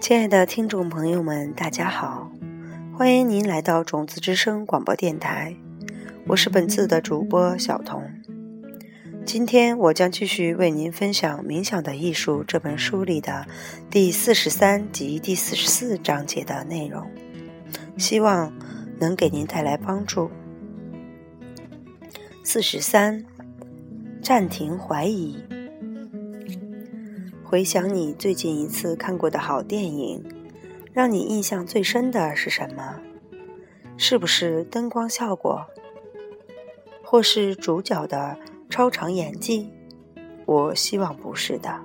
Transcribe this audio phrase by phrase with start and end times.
[0.00, 2.32] 亲爱的听众朋友们，大家好，
[2.96, 5.54] 欢迎您来到种子之声广播电台，
[6.26, 8.02] 我是本次的主播小童。
[9.24, 13.46] 今天我将继续为您分享《冥想的艺术》这本书里的
[13.88, 17.06] 第四十三及第四十四章节的内容，
[17.96, 18.52] 希望
[18.98, 20.28] 能给您带来帮助。
[22.42, 23.24] 四十三，
[24.20, 25.38] 暂停怀疑。
[27.50, 30.24] 回想你最近一次看过的好电影，
[30.92, 33.00] 让你印象最深的是什么？
[33.96, 35.66] 是不是灯光效果，
[37.02, 39.68] 或是主角的超长演技？
[40.46, 41.80] 我希望不是的。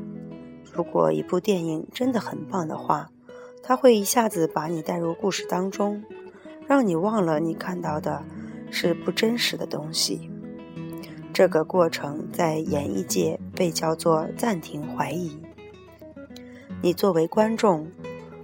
[0.72, 3.10] 如果一部电影真的很棒的话，
[3.64, 6.04] 它会一下子把你带入故事当中，
[6.68, 8.24] 让你忘了你看到的
[8.70, 10.30] 是不真实的东西。
[11.34, 15.36] 这个过程在演艺界被叫做暂停怀疑。
[16.86, 17.88] 你作为观众，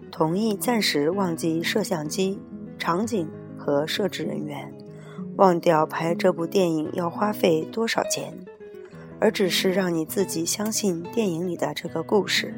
[0.09, 2.39] 同意暂时忘记摄像机、
[2.80, 4.73] 场景和摄制人员，
[5.36, 8.33] 忘掉拍这部电影要花费多少钱，
[9.20, 12.56] 而只是让你自己相信电影里的这个故事。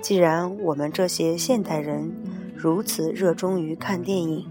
[0.00, 2.10] 既然我们这些现代人
[2.56, 4.46] 如此热衷于看电影，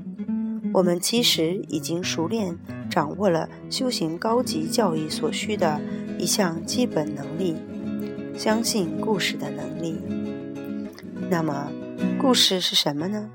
[0.71, 2.55] 我们其实已经熟练
[2.91, 5.81] 掌握了修行高级教义所需的
[6.19, 7.55] 一项基本能力。
[8.39, 10.01] 相信故事的能力。
[11.29, 11.69] 那么，
[12.17, 13.29] 故事是什么呢？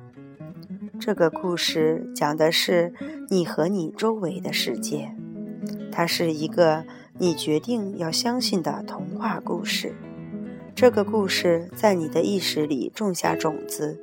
[0.98, 2.94] 这个故事讲的是
[3.28, 5.14] 你和你周围的世界，
[5.92, 6.86] 它是一个
[7.19, 9.94] 你决定要相信的童话故事。
[10.74, 14.02] 这个故事在你的意识里种下种子，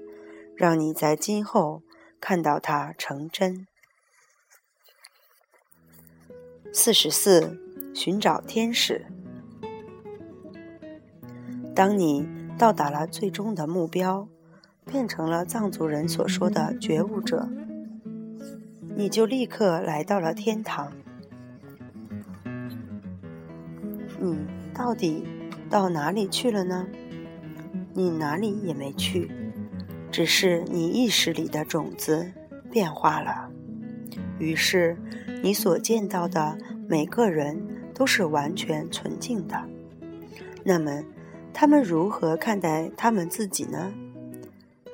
[0.55, 1.81] 让你在今后
[2.19, 3.65] 看到它成真。
[6.71, 7.59] 四十四，
[7.91, 9.08] 寻找天使。
[11.73, 12.27] 当你
[12.58, 14.27] 到达了最终的目标，
[14.86, 17.47] 变成了藏族人所说的觉悟者，
[18.95, 20.92] 你就立刻来到了天堂。
[24.20, 24.37] 你
[24.73, 25.23] 到底
[25.70, 26.86] 到哪里去了呢？
[27.93, 29.32] 你哪里也没去，
[30.11, 32.32] 只是你意识里的种子
[32.70, 33.49] 变化了。
[34.39, 34.98] 于是，
[35.42, 36.58] 你所见到的
[36.88, 39.58] 每个人都是完全纯净的。
[40.65, 41.02] 那么。
[41.54, 43.94] 他们如何看待他们自己呢？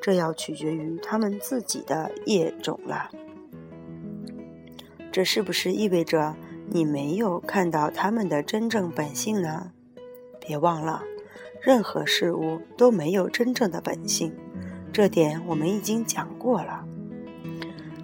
[0.01, 3.09] 这要取决于他们自己的业种了。
[5.12, 6.35] 这是不是意味着
[6.69, 9.72] 你没有看到他们的真正本性呢？
[10.40, 11.03] 别忘了，
[11.62, 14.34] 任何事物都没有真正的本性，
[14.94, 16.85] 这点我们已经讲过了。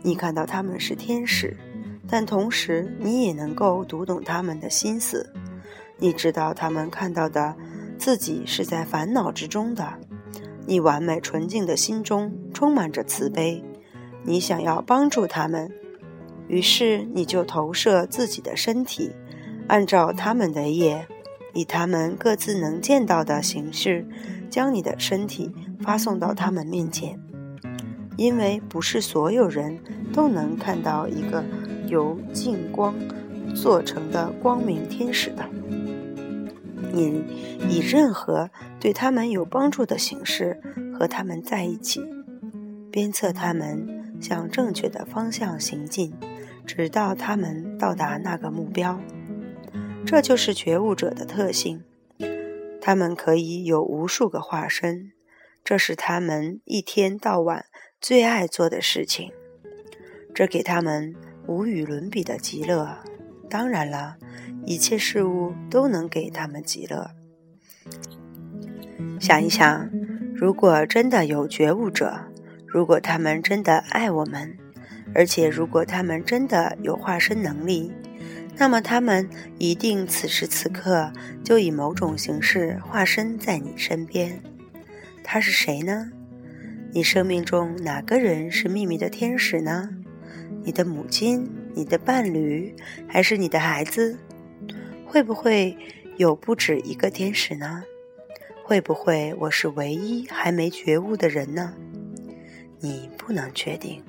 [0.02, 1.56] 你看到他们是天使，
[2.08, 5.32] 但同时你也能够读懂他们的心思。
[5.98, 7.56] 你知道他们看到的。
[7.98, 9.94] 自己是在烦恼之中的，
[10.66, 13.64] 你完美纯净的心中充满着慈悲，
[14.24, 15.72] 你想要帮助他们，
[16.48, 19.12] 于是你就投射自己的身体，
[19.68, 21.08] 按照他们的业，
[21.54, 24.06] 以他们各自能见到的形式，
[24.50, 27.20] 将你的身体发送到他们面前。
[28.16, 29.80] 因为不是所有人
[30.14, 31.44] 都能看到一个
[31.88, 32.94] 由净光
[33.56, 35.44] 做成的光明天使的。
[36.94, 37.24] 你
[37.70, 40.62] 以任何对他们有帮助的形式
[40.94, 42.02] 和他们在一起，
[42.92, 46.14] 鞭策他们向正确的方向行进，
[46.68, 49.00] 直到他们到达那个目标。
[50.06, 51.84] 这就是觉悟者的特性。
[52.80, 55.14] 他们可以有无数个化身，
[55.64, 57.66] 这是他们一天到晚
[58.00, 59.32] 最爱做的事情。
[60.36, 61.16] 这给他们
[61.48, 63.00] 无与伦比的极乐。
[63.50, 64.18] 当然了。
[64.66, 67.12] 一切事物都能给他们极乐。
[69.20, 69.90] 想一想，
[70.34, 72.20] 如果真的有觉悟者，
[72.66, 74.58] 如果他们真的爱我们，
[75.14, 77.92] 而且如果他们真的有化身能力，
[78.58, 81.12] 那么他们一定此时此刻
[81.44, 84.42] 就以某种形式化身在你身边。
[85.24, 86.10] 他是谁呢？
[86.92, 89.90] 你生命中哪个人是秘密的天使呢？
[90.64, 92.76] 你的母亲、你的伴侣，
[93.08, 94.18] 还是你的孩子？
[95.14, 95.78] 会不会
[96.18, 97.84] 有不止一个天使呢？
[98.64, 101.76] 会不会我是唯一还没觉悟的人呢？
[102.80, 104.04] 你不能确定，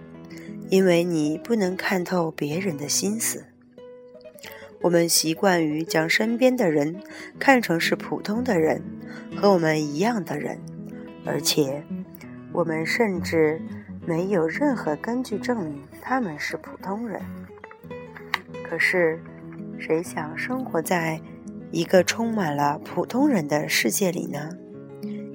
[0.70, 3.44] 因为你不能看透别人的心思。
[4.80, 6.98] 我们习惯于将身边的人
[7.38, 8.82] 看成是普通的人，
[9.36, 10.58] 和我们一样的人，
[11.26, 11.84] 而且
[12.50, 13.60] 我们甚至
[14.06, 17.20] 没有任何根据证明他们是普通人。
[18.66, 19.20] 可是。
[19.78, 21.20] 谁想生活在
[21.70, 24.50] 一个充满了普通人的世界里呢？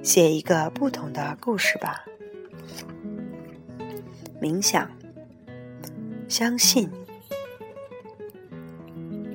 [0.02, 2.04] 写一个不同的故事吧。
[4.40, 4.90] 冥想，
[6.26, 6.90] 相信，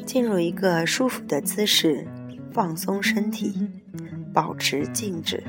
[0.05, 2.07] 进入一个舒服的姿势，
[2.51, 3.69] 放松身体，
[4.33, 5.43] 保持静止，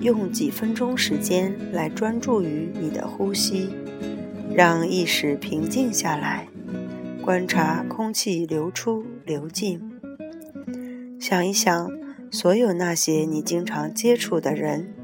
[0.00, 3.74] 用几分钟时间来专注于你的呼吸，
[4.54, 6.46] 让意识平静下来，
[7.22, 10.00] 观察空气流出流进，
[11.20, 12.00] 想一想。
[12.32, 14.94] 所有那些你经常接触的人，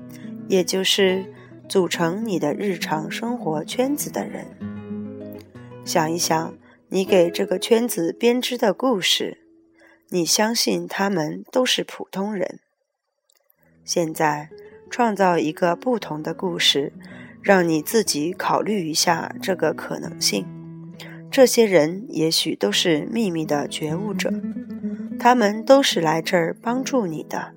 [0.47, 1.35] 也就是
[1.69, 4.47] 组成你的日常生活圈子的人，
[5.85, 6.57] 想一想
[6.89, 9.39] 你给这个圈子编织的故事，
[10.11, 12.61] 你相信他们都是普通人。
[13.85, 14.51] 现在
[14.89, 16.93] 创造一个不同的故事，
[17.43, 20.56] 让你自己考虑一下这个可能性。
[21.37, 24.33] 这些人也许都是秘密的觉悟者。
[25.19, 27.53] 他们都是来这儿帮助你的。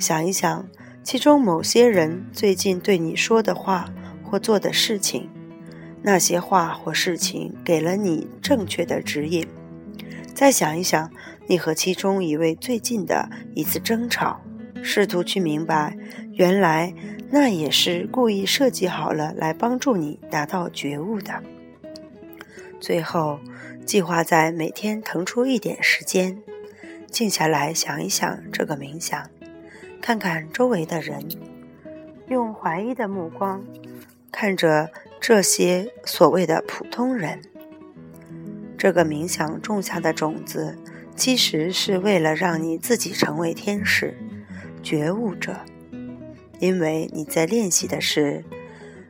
[0.00, 0.66] 想一想，
[1.04, 3.88] 其中某些人最近对你说的话
[4.24, 5.28] 或做的事情，
[6.02, 9.46] 那些话或事情给了你正确的指引。
[10.34, 11.08] 再想一想，
[11.46, 14.40] 你和其中一位最近的一次争吵，
[14.82, 15.96] 试图去明白，
[16.32, 16.92] 原来
[17.30, 21.40] 那也是故意设计好了来帮助你达到觉悟的。
[22.80, 23.38] 最后，
[23.84, 26.42] 计划在每天腾出一点时间。
[27.10, 29.30] 静下来想一想这个冥想，
[30.00, 31.26] 看看周围的人，
[32.28, 33.64] 用怀疑的目光
[34.30, 37.40] 看着这些所谓的普通人。
[38.76, 40.78] 这个冥想种下的种子，
[41.16, 44.14] 其实是为了让你自己成为天使、
[44.82, 45.56] 觉悟者，
[46.60, 48.44] 因为你在练习的是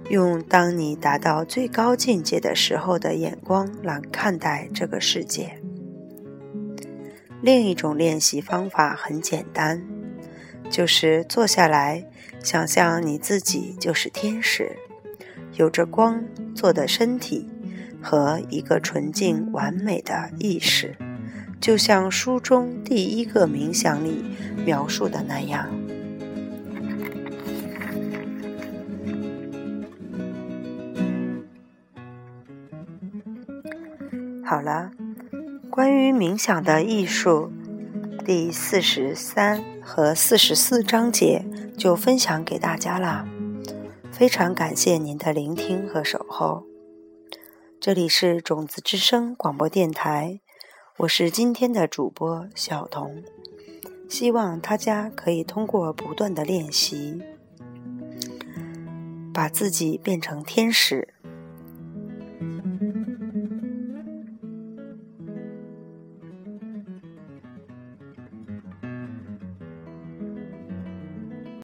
[0.09, 5.59] 用当你达到最高境界的时候的眼光来看待这个世界。
[7.43, 9.83] 另一种练习方法很简单，
[10.71, 12.05] 就是坐下来，
[12.43, 14.77] 想象你自己就是天使，
[15.55, 16.25] 有着光
[16.55, 17.49] 做的身体
[18.03, 20.97] 和一个纯净完美的意识，
[21.61, 24.25] 就像书中第一个冥想里
[24.65, 25.69] 描述的那样。
[34.49, 34.91] 好了。
[35.71, 37.53] 关于冥想的艺术，
[38.25, 41.45] 第四十三和四十四章节
[41.77, 43.29] 就分享给大家啦。
[44.11, 46.65] 非常感谢您的聆听和守候。
[47.79, 50.41] 这里是种子之声广播电台，
[51.01, 53.23] 我是今天的主播小童。
[54.09, 57.21] 希望大家可以通过不断的练习，
[59.35, 61.09] 把自己变成天使。